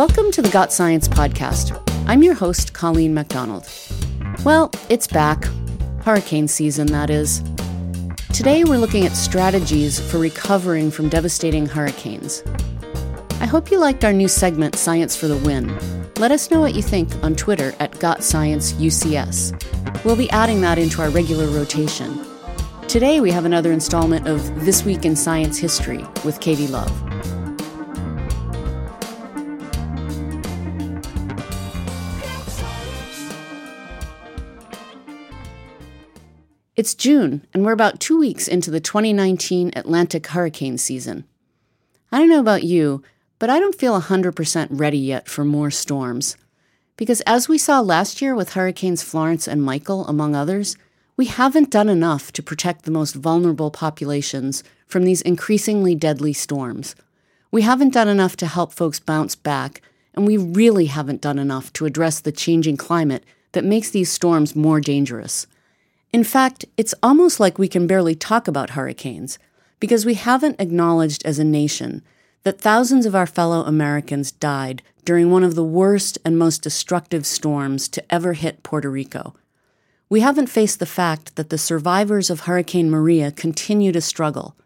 [0.00, 1.78] Welcome to the Got Science podcast.
[2.06, 3.68] I'm your host, Colleen MacDonald.
[4.46, 5.44] Well, it's back.
[6.02, 7.42] Hurricane season, that is.
[8.32, 12.42] Today, we're looking at strategies for recovering from devastating hurricanes.
[13.42, 15.78] I hope you liked our new segment, Science for the Win.
[16.16, 20.02] Let us know what you think on Twitter at GotScienceUCS.
[20.02, 22.24] We'll be adding that into our regular rotation.
[22.88, 27.09] Today, we have another installment of This Week in Science History with Katie Love.
[36.80, 41.26] It's June, and we're about two weeks into the 2019 Atlantic hurricane season.
[42.10, 43.02] I don't know about you,
[43.38, 46.38] but I don't feel 100% ready yet for more storms.
[46.96, 50.74] Because as we saw last year with Hurricanes Florence and Michael, among others,
[51.18, 56.96] we haven't done enough to protect the most vulnerable populations from these increasingly deadly storms.
[57.50, 59.82] We haven't done enough to help folks bounce back,
[60.14, 64.56] and we really haven't done enough to address the changing climate that makes these storms
[64.56, 65.46] more dangerous.
[66.12, 69.38] In fact, it's almost like we can barely talk about hurricanes
[69.78, 72.02] because we haven't acknowledged as a nation
[72.42, 77.24] that thousands of our fellow Americans died during one of the worst and most destructive
[77.24, 79.34] storms to ever hit Puerto Rico.
[80.08, 84.56] We haven't faced the fact that the survivors of Hurricane Maria continue to struggle.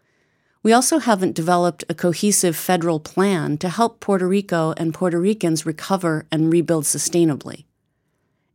[0.63, 5.63] We also haven't developed a cohesive federal plan to help Puerto Rico and Puerto Ricans
[5.63, 7.64] recover and rebuild sustainably.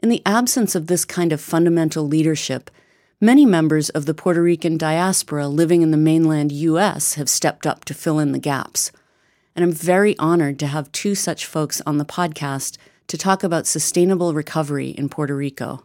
[0.02, 2.70] In the absence of this kind of fundamental leadership,
[3.20, 7.14] many members of the Puerto Rican diaspora living in the mainland U.S.
[7.14, 8.92] have stepped up to fill in the gaps.
[9.54, 12.78] And I'm very honored to have two such folks on the podcast
[13.08, 15.84] to talk about sustainable recovery in Puerto Rico.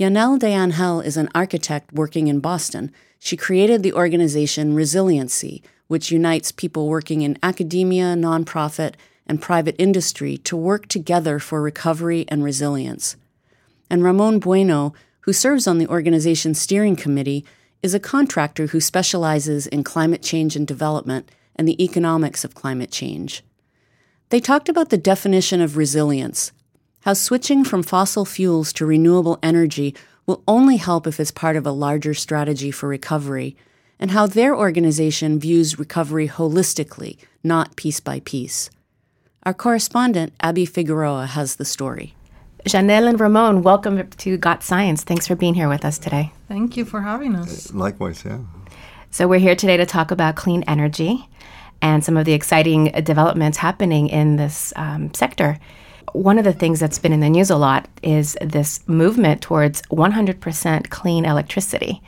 [0.00, 2.90] Yanel de Angel is an architect working in Boston.
[3.20, 8.94] She created the organization ResilientSEE, which unites people working in academia, nonprofit,
[9.26, 13.16] and private industry to work together for recovery and resilience.
[13.88, 17.44] And Ramon Bueno, who serves on the organization's steering committee,
[17.82, 22.90] is a contractor who specializes in climate change and development and the economics of climate
[22.90, 23.42] change.
[24.30, 26.52] They talked about the definition of resilience,
[27.00, 29.94] how switching from fossil fuels to renewable energy
[30.26, 33.56] will only help if it's part of a larger strategy for recovery,
[33.98, 38.70] and how their organization views recovery holistically, not piece by piece.
[39.44, 42.14] Our correspondent, Abby Figueroa, has the story.
[42.64, 45.02] Yanel and Ramon, welcome to Got Science.
[45.02, 46.30] Thanks for being here with us today.
[46.46, 47.74] Thank you for having us.
[47.74, 48.38] Likewise, yeah.
[49.10, 51.28] So, we're here today to talk about clean energy
[51.80, 55.58] and some of the exciting developments happening in this um, sector.
[56.12, 59.82] One of the things that's been in the news a lot is this movement towards
[59.90, 62.00] 100% clean electricity.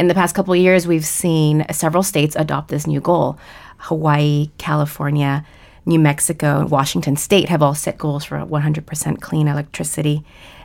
[0.00, 3.38] In the past couple of years, we've seen several states adopt this new goal.
[3.76, 5.46] Hawaii, California,
[5.84, 10.24] New Mexico and Washington State have all set goals for 100% clean electricity.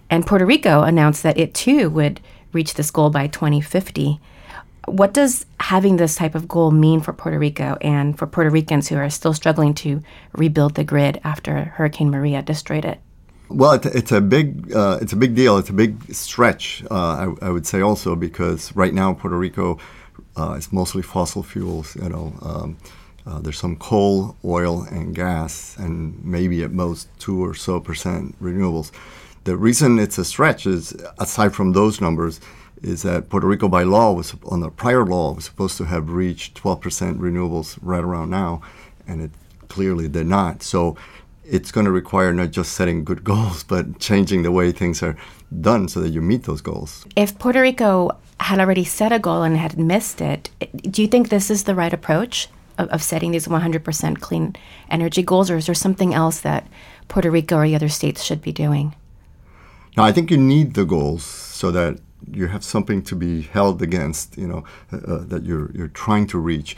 [0.10, 2.22] And Puerto Rico announced that it too would
[2.54, 4.20] reach this goal by 2050.
[4.86, 8.88] What does having this type of goal mean for Puerto Rico and for Puerto Ricans
[8.88, 10.02] who are still struggling to
[10.34, 13.02] rebuild the grid after Hurricane Maria destroyed it?
[13.50, 15.58] Well, it's a big uh, it's a big deal.
[15.58, 19.78] It's a big stretch, uh, I, I, would say also because right now Puerto Rico
[20.36, 21.96] uh, is mostly fossil fuels.
[21.96, 22.78] You know, um,
[23.28, 28.42] uh, there's some coal, oil, and gas, and maybe at most two or so percent
[28.42, 28.92] renewables.
[29.44, 32.40] The reason it's a stretch is, aside from those numbers,
[32.82, 36.10] is that Puerto Rico, by law, was on the prior law, was supposed to have
[36.10, 38.62] reached 12% renewables right around now,
[39.08, 39.32] and it
[39.68, 40.64] clearly did not.
[40.64, 40.96] So
[41.44, 45.18] it's going to require not just setting good goals, but changing the way things are
[45.62, 47.06] done so that you meet those goals.
[47.18, 50.50] If Puerto Rico had already set a goal and had missed it,
[50.90, 52.48] do you think this is the right approach?
[52.78, 54.56] Of, of setting these 100% clean
[54.90, 56.68] energy goals, or is there something else that
[57.08, 58.96] Puerto Rico or the other states should be doing?
[59.96, 62.00] No, I think you need the goals so that
[62.32, 66.28] you have something to be held against, you know, uh, uh, that you're you're trying
[66.28, 66.76] to reach.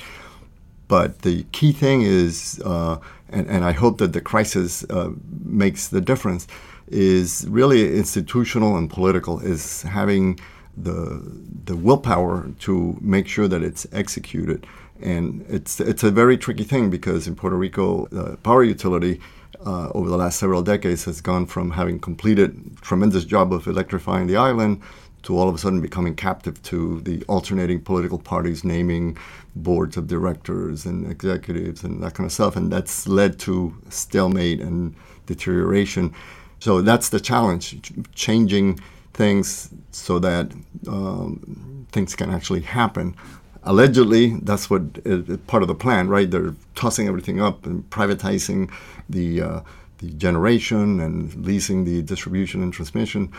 [0.88, 2.98] But the key thing is, uh,
[3.30, 5.12] and, and I hope that the crisis uh,
[5.44, 6.48] makes the difference,
[6.88, 9.40] is really institutional and political.
[9.40, 10.40] Is having
[10.78, 11.22] the
[11.66, 14.66] the willpower to make sure that it's executed.
[15.02, 19.20] And it's it's a very tricky thing because in Puerto Rico, the power utility
[19.66, 24.28] uh, over the last several decades has gone from having completed tremendous job of electrifying
[24.28, 24.82] the island
[25.24, 29.18] to all of a sudden becoming captive to the alternating political parties naming
[29.56, 32.56] boards of directors and executives and that kind of stuff.
[32.56, 34.96] And that's led to stalemate and
[35.26, 36.14] deterioration.
[36.60, 37.82] So that's the challenge,
[38.16, 38.80] changing
[39.14, 40.52] things so that
[40.88, 43.16] um, things can actually happen
[43.64, 46.30] allegedly, that's what is part of the plan, right?
[46.30, 48.72] They're tossing everything up and privatizing
[49.10, 49.62] the uh,
[50.00, 53.32] the generation and leasing the distribution and transmission.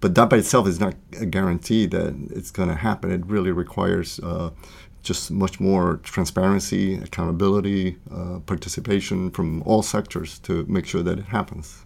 [0.00, 3.10] But that by itself is not a guarantee that it's going to happen.
[3.10, 4.50] It really requires uh,
[5.02, 11.26] just much more transparency, accountability, uh, participation from all sectors to make sure that it
[11.26, 11.84] happens.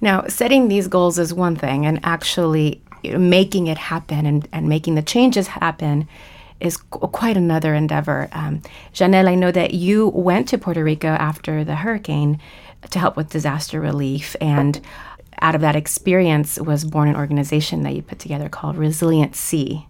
[0.00, 4.96] Now, setting these goals is one thing, and actually making it happen and, and making
[4.96, 6.08] the changes happen
[6.60, 8.28] is quite another endeavor.
[8.32, 8.62] Um,
[8.94, 12.40] Yanel, I know that you went to Puerto Rico after the hurricane
[12.90, 14.80] to help with disaster relief, and
[15.40, 19.86] out of that experience was born an organization that you put together called ResilientSEE.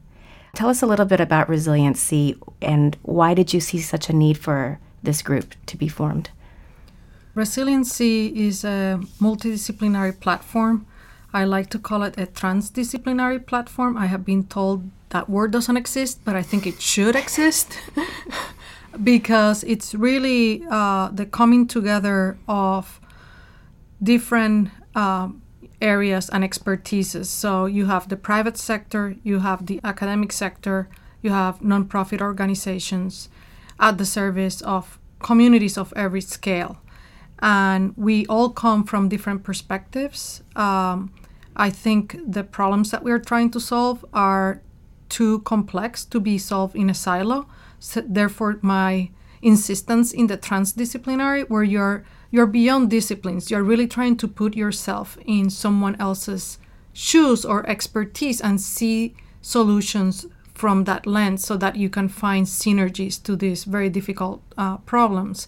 [0.54, 4.38] Tell us a little bit about ResilientSEE and why did you see such a need
[4.38, 6.30] for this group to be formed?
[7.34, 10.86] ResilientSEE is a multidisciplinary platform.
[11.32, 13.96] I like to call it a transdisciplinary platform.
[13.96, 17.78] I have been told that word doesn't exist, but I think it should exist
[19.04, 23.00] because it's really uh, the coming together of
[24.02, 25.28] different uh,
[25.80, 27.26] areas and expertises.
[27.26, 30.88] So you have the private sector, you have the academic sector,
[31.22, 33.28] you have nonprofit organizations
[33.78, 36.78] at the service of communities of every scale.
[37.38, 40.42] And we all come from different perspectives.
[40.56, 41.12] Um,
[41.54, 44.60] I think the problems that we are trying to solve are
[45.08, 47.46] too complex to be solved in a silo.
[47.78, 49.10] So therefore, my
[49.42, 53.48] insistence in the transdisciplinary, where you're you're beyond disciplines.
[53.48, 56.58] You're really trying to put yourself in someone else's
[56.92, 63.22] shoes or expertise and see solutions from that lens so that you can find synergies
[63.22, 65.46] to these very difficult uh, problems.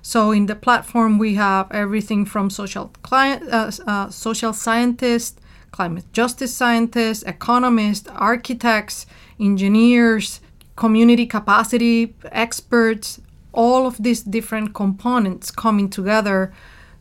[0.00, 5.40] So in the platform, we have everything from social client, uh, uh, social scientists,
[5.70, 9.06] climate justice scientists, economists, architects,
[9.40, 10.40] engineers,
[10.76, 13.20] community capacity experts,
[13.52, 16.52] all of these different components coming together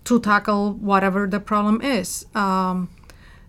[0.04, 2.26] to tackle whatever the problem is.
[2.34, 2.90] Um,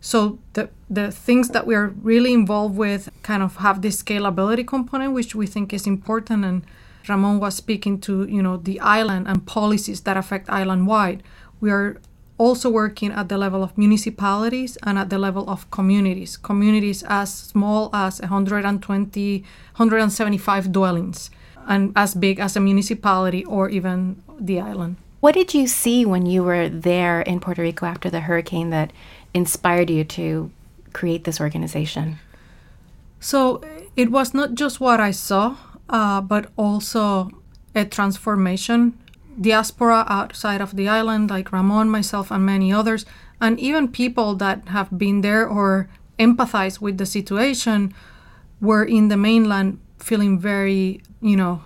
[0.01, 4.67] so the the things that we are really involved with kind of have this scalability
[4.67, 6.45] component, which we think is important.
[6.45, 6.65] And
[7.09, 11.23] Ramon was speaking to you know the island and policies that affect island wide.
[11.61, 12.01] We are
[12.39, 16.37] also working at the level of municipalities and at the level of communities.
[16.37, 21.31] Communities as small as 120, 175 dwellings
[21.67, 24.97] and as big as a municipality or even the island.
[25.21, 28.93] What did you see when you were there in Puerto Rico after the hurricane that
[29.35, 30.51] inspired you to
[30.93, 32.19] create this organization?
[33.21, 33.61] So
[33.97, 35.57] it was not just what I saw,
[35.89, 37.31] uh, but also
[37.75, 38.97] a transformation.
[39.41, 43.07] Diaspora outside of the island, like Ramon, myself, and many others,
[43.41, 45.89] and even people that have been there or
[46.19, 47.95] empathize with the situation,
[48.61, 51.63] were in the mainland feeling very, you know,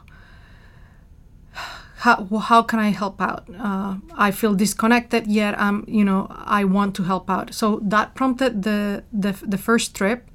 [2.02, 3.46] how, how can I help out?
[3.56, 7.54] Uh, I feel disconnected, yet I'm, you know, I want to help out.
[7.54, 10.28] So that prompted the, the, the first trip.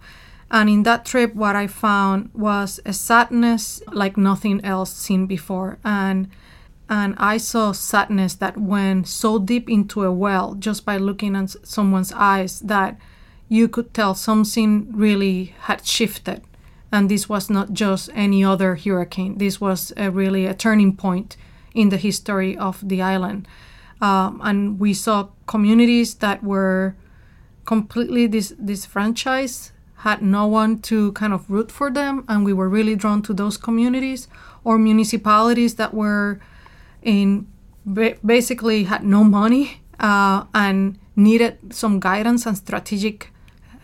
[0.50, 5.78] And in that trip, what I found was a sadness like nothing else seen before.
[5.84, 6.30] And
[6.90, 11.56] and I saw sadness that went so deep into a well just by looking at
[11.68, 12.98] someone's eyes that
[13.50, 16.42] you could tell something really had shifted
[16.92, 19.38] and this was not just any other hurricane.
[19.38, 21.36] This was a really a turning point
[21.74, 23.48] in the history of the island.
[24.02, 26.96] Um, and we saw communities that were
[27.66, 32.70] completely dis- disfranchised, had no one to kind of root for them, and we were
[32.70, 34.28] really drawn to those communities
[34.64, 36.40] or municipalities that were
[37.08, 37.48] in
[37.86, 43.32] ba- basically had no money uh, and needed some guidance and strategic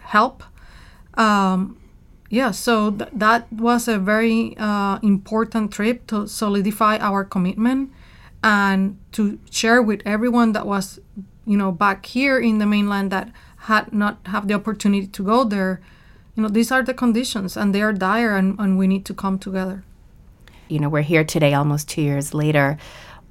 [0.04, 0.44] help.
[1.16, 1.80] Um,
[2.30, 7.92] yeah, so th- that was a very uh, important trip to solidify our commitment
[8.44, 11.00] and to share with everyone that was,
[11.46, 13.32] you know, back here in the mainland that
[13.70, 15.80] had not have the opportunity to go there.
[16.36, 19.14] You know, these are the conditions and they are dire and, and we need to
[19.14, 19.84] come together.
[20.68, 22.78] You know, we're here today almost two years later.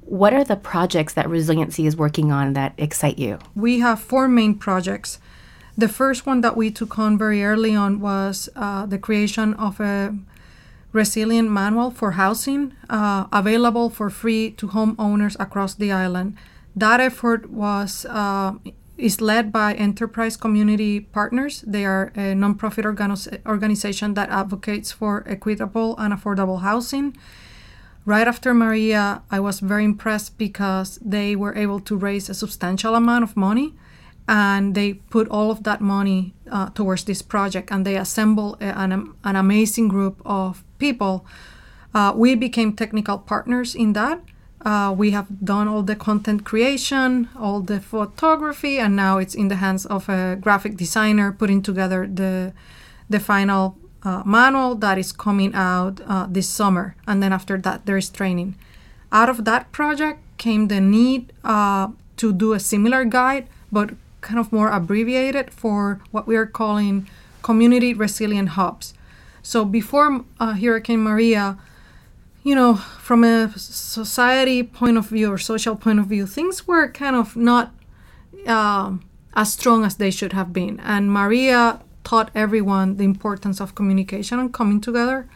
[0.05, 3.39] What are the projects that ResilientSEE is working on that excite you?
[3.55, 5.19] We have four main projects.
[5.77, 9.79] The first one that we took on very early on was uh, the creation of
[9.79, 10.15] a
[10.91, 16.37] resilient manual for housing uh, available for free to homeowners across the island.
[16.75, 18.53] That effort was uh,
[18.97, 21.63] is led by Enterprise Community Partners.
[21.65, 27.17] They are a nonprofit organi- organization that advocates for equitable and affordable housing.
[28.05, 32.95] Right after Maria, I was very impressed because they were able to raise a substantial
[32.95, 33.75] amount of money
[34.27, 39.13] and they put all of that money uh, towards this project and they assemble an,
[39.23, 41.25] an amazing group of people.
[41.93, 44.19] Uh, we became technical partners in that.
[44.65, 49.49] Uh, we have done all the content creation, all the photography, and now it's in
[49.49, 52.53] the hands of a graphic designer putting together the
[53.09, 56.95] the final uh, manual that is coming out uh, this summer.
[57.07, 58.55] And then after that, there is training.
[59.11, 63.91] Out of that project came the need uh, to do a similar guide, but
[64.21, 67.07] kind of more abbreviated for what we are calling
[67.41, 68.93] community resilient hubs.
[69.41, 71.57] So before uh, Hurricane Maria,
[72.43, 76.89] you know, from a society point of view or social point of view, things were
[76.89, 77.73] kind of not
[78.47, 78.93] uh,
[79.35, 80.79] as strong as they should have been.
[80.79, 85.27] And Maria taught everyone the importance of communication and coming together.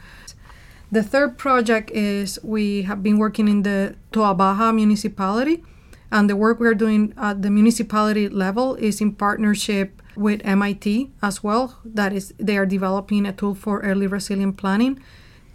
[0.92, 5.64] The third project is we have been working in the Toa Baja municipality,
[6.12, 11.12] and the work we are doing at the municipality level is in partnership with MIT
[11.22, 11.78] as well.
[11.84, 15.02] That is, they are developing a tool for early resilient planning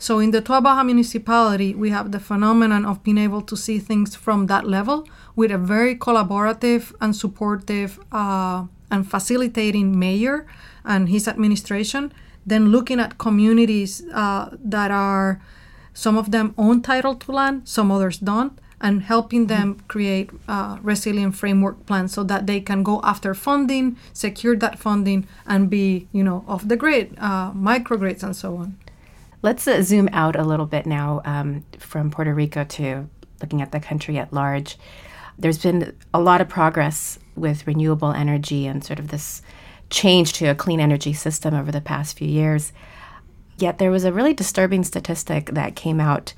[0.02, 3.78] so in the Toa Baja municipality, we have the phenomenon of being able to see
[3.78, 10.48] things from that level with a very collaborative and supportive uh, and facilitating mayor
[10.84, 12.12] and his administration.
[12.44, 15.40] Then looking at communities uh, that are,
[15.94, 20.76] some of them own title to land, some others don't, and helping them create uh,
[20.82, 26.08] resilient framework plans so that they can go after funding, secure that funding, and be,
[26.10, 28.76] you know, off the grid, uh, microgrids, and so on.
[29.40, 33.08] Let's uh, zoom out a little bit now um, from Puerto Rico to
[33.40, 34.76] looking at the country at large.
[35.38, 39.42] There's been a lot of progress with renewable energy and sort of this
[39.92, 42.72] change to a clean energy system over the past few years.
[43.58, 46.34] Yet there was a really disturbing statistic that came out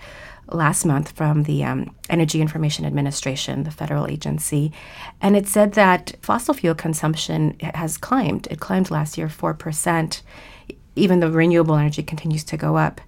[0.50, 4.73] last month from the um, Energy Information Administration, the federal agency,
[5.23, 8.46] and it said that fossil fuel consumption has climbed.
[8.50, 10.20] It climbed last year 4%
[10.96, 13.00] even though renewable energy continues to go up.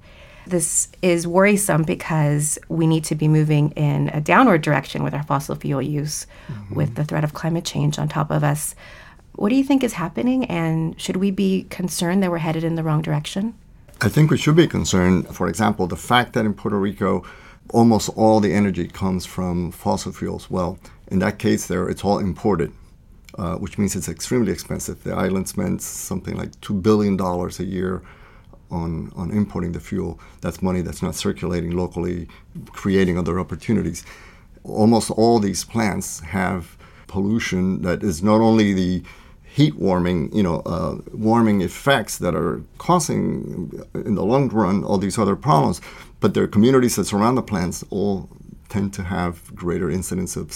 [0.47, 5.25] This is worrisome because we need to be moving in a downward direction with our
[5.25, 6.75] fossil fuel use, mm-hmm.
[6.75, 8.75] with the threat of climate change on top of us.
[9.37, 12.75] What do you think is happening, and should we be concerned that we're headed in
[12.75, 13.55] the wrong direction?
[14.01, 15.29] I think we should be concerned.
[15.35, 17.23] For example, the fact that in Puerto Rico,
[17.71, 20.51] almost all the energy comes from fossil fuels.
[20.51, 20.79] Well,
[21.09, 22.73] in that case, there it's all imported
[23.39, 25.03] uh, which means it's extremely expensive.
[25.05, 28.03] The island spends something like $2 billion a year
[28.71, 30.19] on, on importing the fuel.
[30.41, 32.29] That's money that's not circulating locally,
[32.69, 34.05] creating other opportunities.
[34.65, 36.77] Almost all these plants have
[37.07, 39.03] pollution that is not only the
[39.57, 44.99] heat warming, you know, uh, warming effects that are causing, in the long run, all
[44.99, 45.81] these other problems,
[46.21, 48.29] but are communities that surround the plants all
[48.69, 50.47] tend to have greater incidence of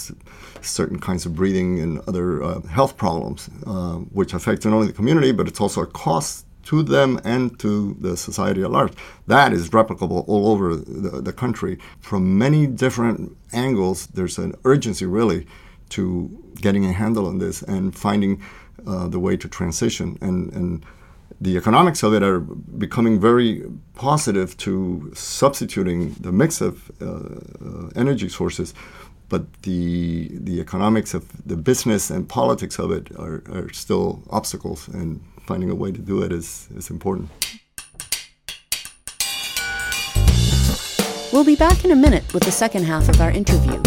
[0.61, 4.93] certain kinds of breathing and other uh, health problems, uh, which affect not only the
[4.93, 8.93] community, but it's also a cost to them and to the society at large.
[9.27, 11.79] That is replicable all over the, the country.
[12.01, 15.47] From many different angles, there's an urgency really
[15.91, 16.29] to
[16.61, 18.43] getting a handle on this and finding
[18.87, 20.19] uh, the way to transition.
[20.21, 20.85] And, and
[21.41, 23.63] the economics of it are becoming very
[23.95, 28.75] positive to substituting the mix of uh, uh, energy sources,
[29.29, 34.89] but the the economics of the business and politics of it are, are still obstacles,
[34.89, 37.29] and finding a way to do it is, is important.
[41.33, 43.81] We'll be back in a minute with the second half of our interview.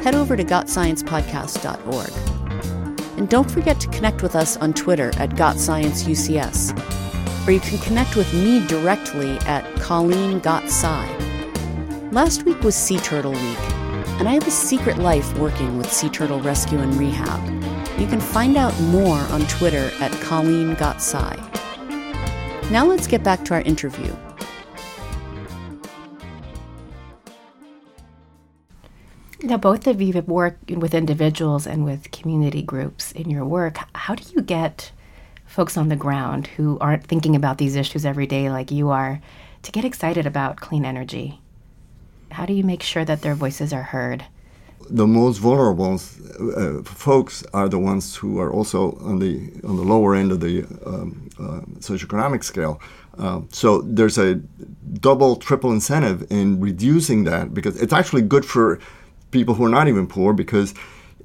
[0.02, 3.18] head over to gotsciencepodcast.org.
[3.18, 8.16] And don't forget to connect with us on Twitter at GotScienceUCS, or you can connect
[8.16, 10.68] with me directly at Colleen Got
[12.12, 13.70] Last week was Sea Turtle Week,
[14.20, 17.42] and I have a secret life working with sea turtle rescue and rehab.
[17.98, 21.36] You can find out more on Twitter at Colleen Got Sci.
[22.70, 24.14] Now let's get back to our interview.
[29.42, 33.78] Now, both of you have worked with individuals and with community groups in your work.
[33.94, 34.92] How do you get
[35.46, 39.22] folks on the ground who aren't thinking about these issues every day like you are
[39.62, 41.41] to get excited about clean energy?
[42.32, 44.24] How do you make sure that their voices are heard?
[44.90, 49.82] The most vulnerable uh, folks are the ones who are also on the on the
[49.82, 52.80] lower end of the um, uh, socioeconomic scale.
[53.16, 54.36] Uh, so there's a
[55.00, 58.80] double, triple incentive in reducing that because it's actually good for
[59.30, 60.74] people who are not even poor because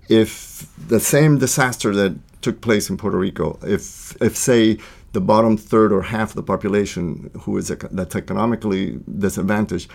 [0.10, 4.78] if the same disaster that took place in Puerto Rico, if if say
[5.14, 9.90] the bottom third or half of the population who is that's economically disadvantaged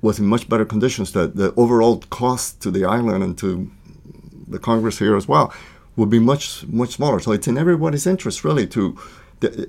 [0.00, 3.70] was in much better conditions, that the overall cost to the island and to
[4.48, 5.52] the Congress here as well
[5.96, 7.20] would be much much smaller.
[7.20, 8.96] So it's in everybody's interest really to.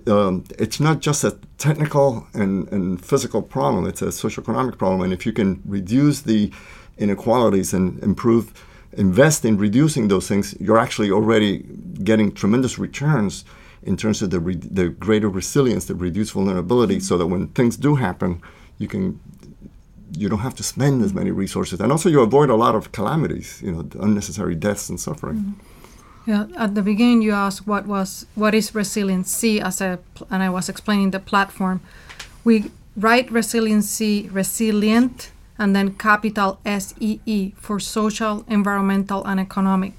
[0.05, 5.01] Um, it's not just a technical and, and physical problem; it's a socioeconomic problem.
[5.01, 6.51] And if you can reduce the
[6.99, 8.53] inequalities and improve,
[8.93, 11.65] invest in reducing those things, you're actually already
[12.03, 13.45] getting tremendous returns
[13.81, 17.75] in terms of the re- the greater resilience, the reduced vulnerability, so that when things
[17.75, 18.41] do happen,
[18.77, 19.19] you can
[20.15, 22.91] you don't have to spend as many resources, and also you avoid a lot of
[22.91, 25.37] calamities, you know, unnecessary deaths and suffering.
[25.37, 25.73] Mm-hmm.
[26.25, 30.49] Yeah, at the beginning you asked what was what is resiliency as a, and I
[30.49, 31.81] was explaining the platform.
[32.45, 39.93] We write resiliency resilient and then capital S E E for social, environmental, and economic.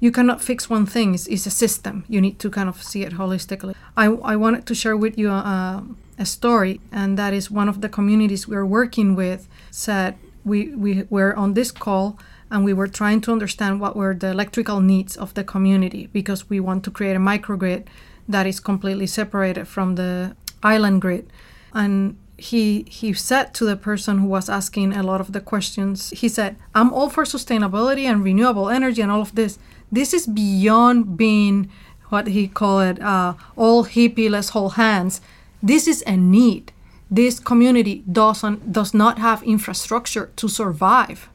[0.00, 2.04] You cannot fix one thing; it's, it's, a system.
[2.08, 3.74] You need to kind of see it holistically.
[3.96, 5.30] I, I wanted to share with you.
[5.30, 5.82] Uh,
[6.20, 10.68] a story, and that is one of the communities we are working with said we,
[10.74, 12.18] we were on this call
[12.50, 16.50] and we were trying to understand what were the electrical needs of the community because
[16.50, 17.86] we want to create a microgrid
[18.28, 21.32] that is completely separated from the island grid.
[21.72, 26.10] And he he said to the person who was asking a lot of the questions,
[26.10, 29.58] he said, "I'm all for sustainability and renewable energy and all of this.
[29.92, 31.70] This is beyond being
[32.08, 35.20] what he called uh, all hippie, let's hold hands.
[35.62, 36.72] This is a need.
[37.10, 41.28] This community doesn't does not have infrastructure to survive.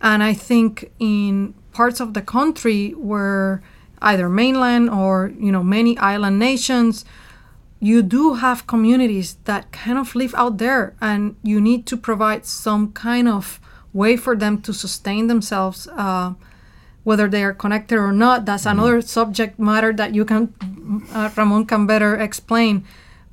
[0.00, 3.62] And I think in parts of the country where
[4.02, 7.04] either mainland or you know many island nations
[7.80, 12.44] you do have communities that kind of live out there and you need to provide
[12.44, 13.60] some kind of
[13.92, 16.32] way for them to sustain themselves uh,
[17.04, 18.78] whether they are connected or not that's mm-hmm.
[18.78, 20.52] another subject matter that you can
[21.12, 22.84] uh, ramon can better explain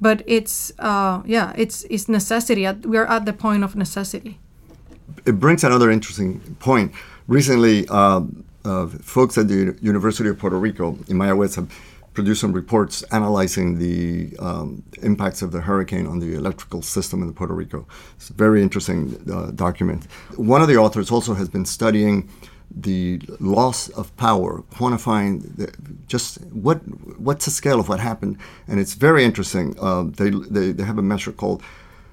[0.01, 4.39] but it's uh, yeah it's it's necessity we're at the point of necessity.
[5.25, 6.93] It brings another interesting point.
[7.27, 8.21] Recently uh,
[8.63, 11.69] uh, folks at the university of puerto rico in Mayagüez have
[12.13, 17.31] produced some reports analyzing the um, impacts of the hurricane on the electrical system in
[17.31, 17.87] puerto rico.
[18.15, 18.99] It's a very interesting
[19.31, 20.05] uh, document.
[20.35, 22.27] One of the authors also has been studying
[22.69, 25.73] the loss of power, quantifying the,
[26.07, 26.77] just what
[27.17, 29.75] what's the scale of what happened, and it's very interesting.
[29.79, 31.63] Uh, they, they they have a measure called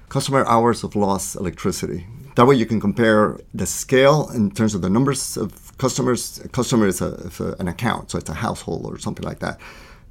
[0.09, 2.07] customer hours of lost electricity.
[2.35, 6.39] That way, you can compare the scale in terms of the numbers of customers.
[6.43, 9.39] A customer is, a, is a, an account, so it's a household or something like
[9.39, 9.59] that,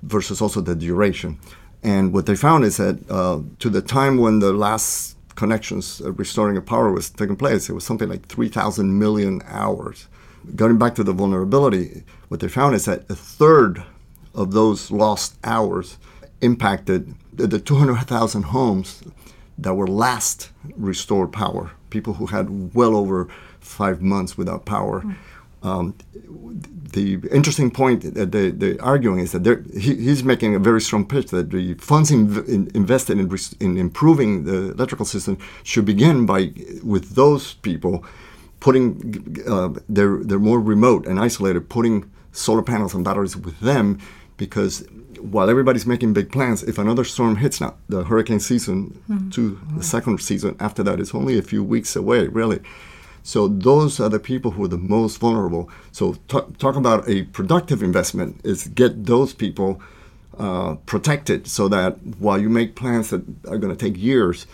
[0.02, 1.38] versus also the duration.
[1.82, 6.12] And what they found is that uh, to the time when the last connections uh,
[6.12, 10.08] restoring of power was taking place, it was something like 3,000 million hours
[10.54, 13.82] going back to the vulnerability, what they found is that a third
[14.34, 15.98] of those lost hours
[16.40, 19.02] impacted the 200,000 homes
[19.58, 23.28] that were last restored power, people who had well over
[23.60, 25.00] five months without power.
[25.00, 25.16] Mm.
[25.62, 25.94] Um,
[26.92, 31.06] the interesting point that they, they're arguing is that he, he's making a very strong
[31.06, 33.30] pitch that the funds in, in, invested in,
[33.60, 36.52] in improving the electrical system should begin by
[36.82, 38.04] with those people
[38.64, 43.98] putting uh, they're they're more remote and isolated, putting solar panels and batteries with them
[44.38, 44.86] because
[45.20, 48.76] while everybody's making big plans, if another storm hits now, the hurricane season
[49.08, 49.28] mm-hmm.
[49.28, 52.60] to the second season after that is only a few weeks away, really.
[53.22, 55.70] So those are the people who are the most vulnerable.
[55.92, 59.82] So talk, talk about a productive investment is get those people
[60.38, 64.46] uh, protected so that while you make plans that are going to take years,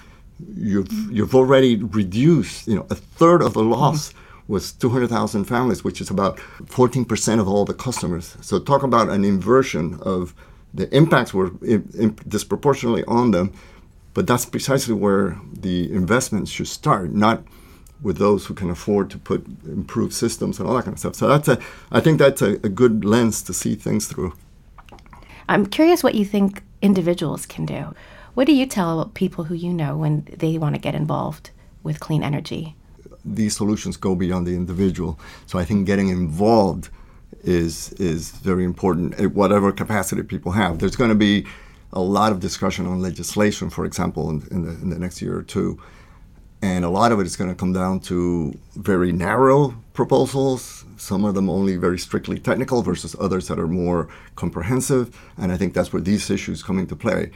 [0.55, 2.66] you've you've already reduced.
[2.68, 4.12] You know, a third of the loss
[4.48, 8.37] was 200,000 families, which is about 14% of all the customers.
[8.40, 10.35] So talk about an inversion of
[10.74, 13.53] the impacts were in, in disproportionately on them,
[14.12, 17.44] but that's precisely where the investments should start, not
[18.03, 21.14] with those who can afford to put improved systems and all that kind of stuff.
[21.14, 21.59] So that's a,
[21.92, 24.33] I think that's a, a good lens to see things through.
[25.48, 27.94] I'm curious what you think individuals can do.
[28.40, 31.50] What do you tell people who you know when they want to get involved
[31.83, 32.74] with clean energy?
[33.22, 35.20] These solutions go beyond the individual.
[35.44, 36.88] So I think getting involved
[37.44, 40.79] is is very important at whatever capacity people have.
[40.79, 41.44] There's going to be
[41.92, 45.37] a lot of discussion on legislation, for example, in, in, the, in the next year
[45.37, 45.79] or two.
[46.62, 51.26] And a lot of it is going to come down to very narrow proposals, some
[51.26, 55.14] of them only very strictly technical versus others that are more comprehensive.
[55.37, 57.33] And I think that's where these issues come into play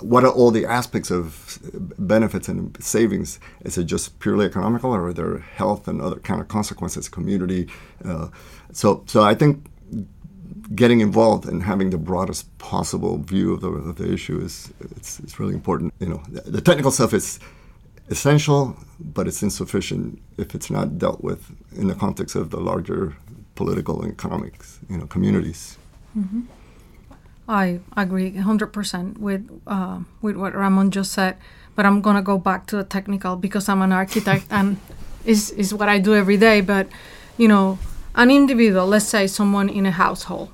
[0.00, 1.58] what are all the aspects of
[1.98, 3.40] benefits and savings?
[3.64, 7.68] Is it just purely economical, or are there health and other kind of consequences, community?
[8.04, 8.28] Uh,
[8.72, 9.66] so, so I think
[10.74, 15.20] getting involved and having the broadest possible view of the, of the issue is it's,
[15.20, 15.94] it's really important.
[16.00, 17.38] You know, the, the technical stuff is
[18.08, 23.16] essential, but it's insufficient if it's not dealt with in the context of the larger
[23.54, 24.54] political and economic,
[24.90, 25.78] you know, communities.
[26.16, 26.42] Mm-hmm.
[27.48, 31.36] I agree 100% with uh, with what Ramon just said,
[31.76, 34.78] but I'm gonna go back to the technical because I'm an architect and
[35.24, 36.60] is is what I do every day.
[36.60, 36.88] But
[37.38, 37.78] you know,
[38.16, 40.50] an individual, let's say someone in a household,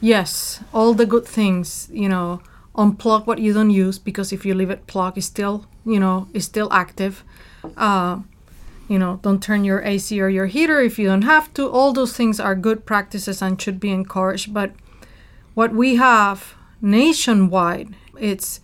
[0.00, 2.40] yes, all the good things, you know,
[2.74, 6.26] unplug what you don't use because if you leave it plugged, it's still you know
[6.34, 7.22] it's still active.
[7.76, 8.20] Uh,
[8.88, 11.70] you know, don't turn your AC or your heater if you don't have to.
[11.70, 14.72] All those things are good practices and should be encouraged, but
[15.54, 18.60] what we have nationwide it's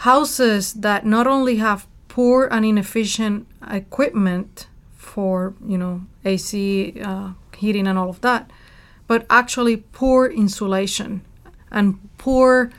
[0.00, 7.86] houses that not only have poor and inefficient equipment for you know AC uh, heating
[7.86, 8.50] and all of that,
[9.06, 11.22] but actually poor insulation
[11.70, 12.70] and poor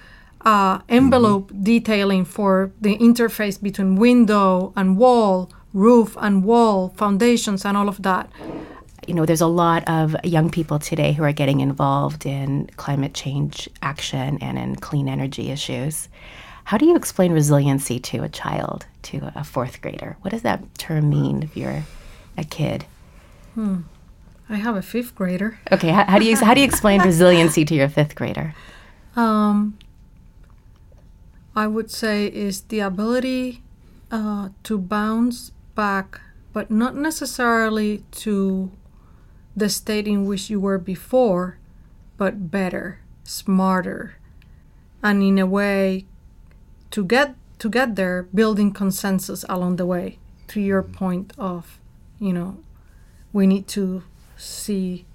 [0.41, 1.63] uh, envelope mm-hmm.
[1.63, 8.01] detailing for the interface between window and wall, roof and wall, foundations and all of
[8.03, 8.29] that
[9.07, 13.13] you know, there's a lot of young people today who are getting involved in climate
[13.13, 16.09] change action and in clean energy issues.
[16.65, 20.17] How do you explain resiliency to a child, to a fourth grader?
[20.21, 21.83] What does that term mean if you're
[22.37, 22.85] a kid?
[23.55, 23.81] Hmm.
[24.49, 25.59] I have a fifth grader.
[25.71, 28.53] Okay, how, how do you how do you explain resiliency to your fifth grader?
[29.15, 29.77] Um,
[31.55, 33.63] I would say is the ability
[34.11, 36.21] uh, to bounce back,
[36.53, 38.71] but not necessarily to
[39.57, 41.57] the state in which you were before,
[42.15, 44.17] but better, smarter,
[45.01, 46.05] and in a way
[46.91, 50.19] to get to get there, building consensus along the way.
[50.49, 51.79] To your point of,
[52.19, 52.59] you know,
[53.33, 54.03] we need to
[54.37, 55.05] see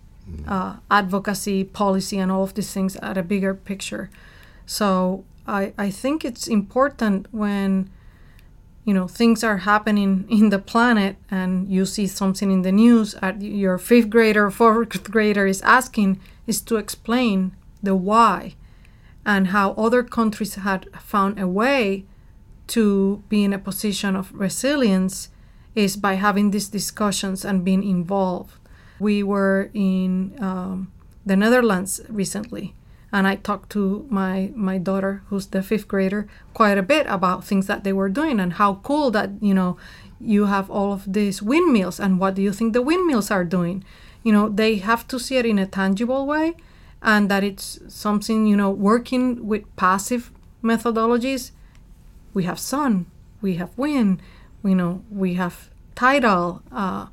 [0.47, 4.11] uh, advocacy, policy, and all of these things at a bigger picture.
[4.67, 7.91] So I, I think it's important when
[8.85, 13.15] you know things are happening in the planet and you see something in the news
[13.23, 18.55] at your fifth grader fourth grader is asking is to explain the why
[19.25, 22.05] and how other countries had found a way
[22.67, 25.29] to be in a position of resilience
[25.75, 28.55] is by having these discussions and being involved.
[28.99, 30.93] We were in um,
[31.25, 32.75] the netherlands recently
[33.13, 37.45] and I talked to my my daughter, who's the fifth grader, quite a bit about
[37.45, 39.77] things that they were doing and how cool that you know
[40.19, 43.85] you have all of these windmills and what do you think the windmills are doing?
[44.23, 46.55] You know, they have to see it in a tangible way,
[47.03, 51.51] and that it's something you know working with passive methodologies.
[52.33, 53.07] We have sun,
[53.43, 54.23] we have wind,
[54.65, 56.63] you know, we have tidal.
[56.73, 57.09] Uh,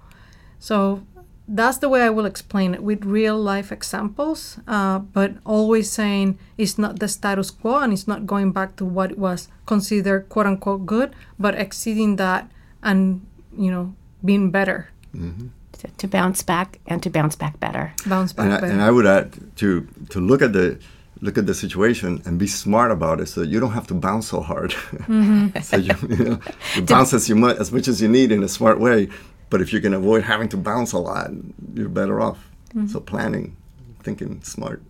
[0.60, 1.04] so
[1.52, 6.38] that's the way I will explain it with real life examples, uh, but always saying
[6.58, 10.46] it's not the status quo and it's not going back to what was considered quote
[10.46, 12.50] unquote good, but exceeding that
[12.84, 13.26] and
[13.58, 14.90] you know being better.
[15.16, 15.48] Mm-hmm.
[15.72, 17.94] To, to, bounce back and to bounce back better.
[18.06, 18.66] Bounce back and better.
[18.68, 20.78] I, and I would add to to look at the
[21.22, 24.28] look at the situation and be smart about it so you don't have to bounce
[24.28, 24.72] so hard.
[24.72, 25.60] Mm-hmm.
[25.62, 26.40] so you, you, know,
[26.76, 29.10] you bounce as, you mu- as much as you need in a smart way,
[29.50, 31.32] but if you can avoid having to bounce a lot,
[31.74, 32.50] you're better off.
[32.70, 32.88] Mm-hmm.
[32.88, 33.56] So planning,
[34.04, 34.82] thinking smart.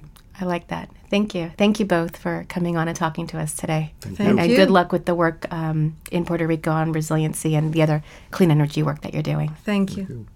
[0.41, 0.89] I like that.
[1.09, 1.51] Thank you.
[1.57, 3.93] Thank you both for coming on and talking to us today.
[3.99, 4.37] Thank, Thank you.
[4.39, 8.03] And good luck with the work um, in Puerto Rico on resiliency and the other
[8.31, 9.49] clean energy work that you're doing.
[9.65, 10.05] Thank you.
[10.05, 10.27] Thank you.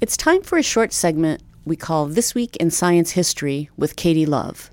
[0.00, 4.26] It's time for a short segment we call This Week in Science History with Katie
[4.26, 4.70] Love.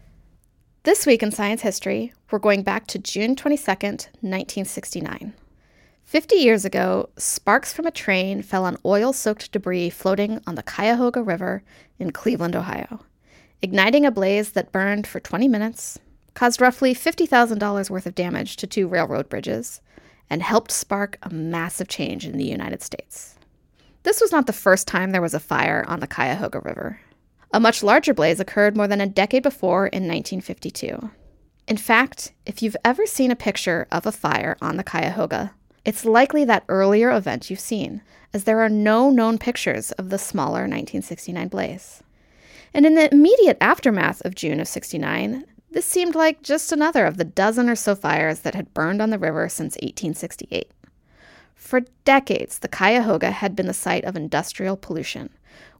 [0.84, 5.34] This week in science history, we're going back to June 22nd, 1969.
[6.12, 10.62] 50 years ago, sparks from a train fell on oil soaked debris floating on the
[10.62, 11.64] Cuyahoga River
[12.00, 13.00] in Cleveland, Ohio,
[13.62, 16.00] igniting a blaze that burned for 20 minutes,
[16.34, 19.80] caused roughly $50,000 worth of damage to two railroad bridges,
[20.30, 23.38] and helped spark a massive change in the United States.
[24.04, 27.00] This was not the first time there was a fire on the Cuyahoga River.
[27.54, 31.10] A much larger blaze occurred more than a decade before in 1952.
[31.70, 36.06] In fact, if you've ever seen a picture of a fire on the Cuyahoga, it's
[36.06, 38.02] likely that earlier event you've seen,
[38.34, 42.04] as there are no known pictures of the smaller 1969 blaze.
[42.74, 47.18] And in the immediate aftermath of June of 69, this seemed like just another of
[47.18, 50.72] the dozen or so fires that had burned on the river since 1868.
[51.56, 55.30] For decades, the Cuyahoga had been the site of industrial pollution,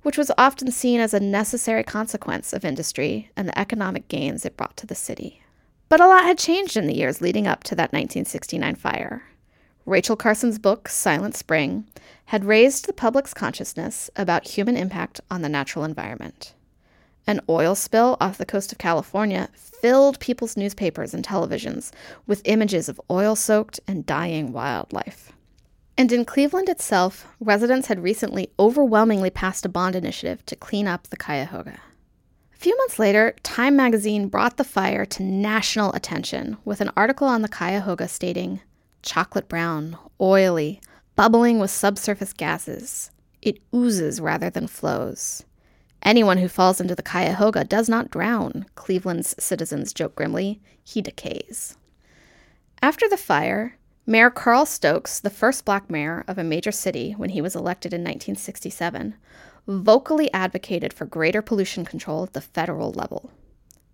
[0.02, 4.58] which was often seen as a necessary consequence of industry and the economic gains it
[4.58, 5.42] brought to the city.
[5.90, 9.24] But a lot had changed in the years leading up to that 1969 fire.
[9.92, 11.86] Rachel Carson's book, Silent Spring,
[12.28, 16.54] had raised the public's consciousness about human impact on the natural environment.
[17.28, 21.92] An oil spill off the coast of California filled people's newspapers and televisions
[22.26, 25.34] with images of oil soaked and dying wildlife.
[25.98, 31.08] And in Cleveland itself, residents had recently overwhelmingly passed a bond initiative to clean up
[31.08, 31.82] the Cuyahoga.
[32.54, 37.28] A few months later, Time magazine brought the fire to national attention with an article
[37.28, 38.62] on the Cuyahoga stating
[39.02, 40.82] chocolate brown, oily,
[41.16, 43.12] bubbling with subsurface gases.
[43.42, 45.44] It oozes rather than flows.
[46.04, 50.62] Anyone who falls into the Cuyahoga does not drown, Cleveland's citizens joke grimly.
[50.84, 51.78] He decays.
[52.82, 57.30] After the fire, Mayor Carl Stokes, the first black mayor of a major city when
[57.30, 59.14] he was elected in 1967,
[59.68, 63.30] vocally advocated for greater pollution control at the federal level.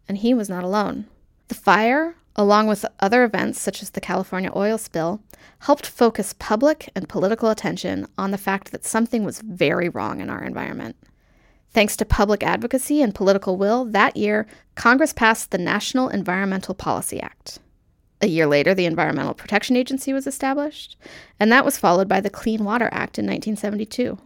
[0.08, 1.08] And he was not alone.
[1.48, 5.22] The fire, along with other events such as the California oil spill,
[5.60, 10.30] helped focus public and political attention on the fact that something was very wrong in
[10.30, 10.96] our environment.
[11.72, 17.22] Thanks to public advocacy and political will, that year, Congress passed the National Environmental Policy
[17.22, 17.60] Act.
[18.22, 20.98] A year later, the Environmental Protection Agency was established,
[21.40, 24.18] and that was followed by the Clean Water Act in 1972.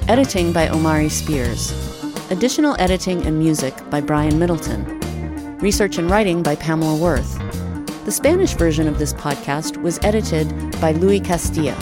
[0.08, 1.72] Editing by Omari Spears.
[2.30, 4.84] Additional editing and music by Brian Middleton.
[5.58, 7.40] Research and writing by Pamela Worth.
[8.04, 10.48] The Spanish version of this podcast was edited
[10.80, 11.76] by Louis Castilla.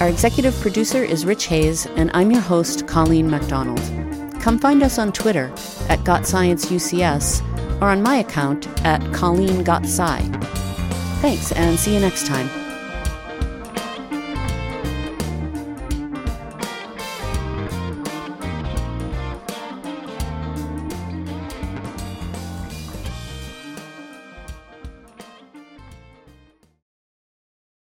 [0.00, 3.82] Our executive producer is Rich Hayes, and I'm your host, Colleen MacDonald.
[4.40, 5.44] Come find us on Twitter
[5.88, 12.63] at GotScienceUCS or on my account at Colleen Got Thanks, and see you next time.